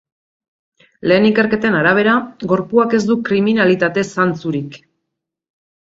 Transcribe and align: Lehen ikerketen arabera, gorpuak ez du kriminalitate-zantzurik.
Lehen 1.11 1.27
ikerketen 1.27 1.77
arabera, 1.81 2.15
gorpuak 2.53 2.97
ez 3.01 3.05
du 3.11 3.19
kriminalitate-zantzurik. 3.29 4.81